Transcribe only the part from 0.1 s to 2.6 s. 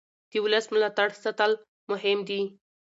د ولس ملاتړ ساتل مهم دي